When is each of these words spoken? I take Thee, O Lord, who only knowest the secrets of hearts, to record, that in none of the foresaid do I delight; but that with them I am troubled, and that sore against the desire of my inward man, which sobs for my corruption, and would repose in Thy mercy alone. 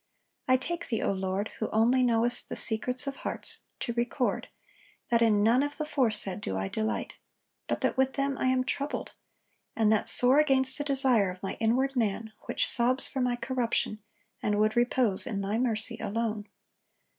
I 0.47 0.57
take 0.57 0.87
Thee, 0.87 1.03
O 1.03 1.11
Lord, 1.11 1.49
who 1.59 1.69
only 1.69 2.01
knowest 2.01 2.49
the 2.49 2.55
secrets 2.55 3.05
of 3.05 3.17
hearts, 3.17 3.59
to 3.81 3.93
record, 3.93 4.47
that 5.11 5.21
in 5.21 5.43
none 5.43 5.61
of 5.61 5.77
the 5.77 5.85
foresaid 5.85 6.41
do 6.41 6.57
I 6.57 6.69
delight; 6.69 7.19
but 7.67 7.81
that 7.81 7.97
with 7.97 8.13
them 8.13 8.35
I 8.39 8.47
am 8.47 8.63
troubled, 8.63 9.11
and 9.75 9.91
that 9.93 10.09
sore 10.09 10.39
against 10.39 10.79
the 10.79 10.83
desire 10.83 11.29
of 11.29 11.43
my 11.43 11.53
inward 11.59 11.95
man, 11.95 12.33
which 12.45 12.67
sobs 12.67 13.07
for 13.07 13.21
my 13.21 13.35
corruption, 13.35 13.99
and 14.41 14.57
would 14.57 14.75
repose 14.75 15.27
in 15.27 15.41
Thy 15.41 15.59
mercy 15.59 15.99
alone. 15.99 16.47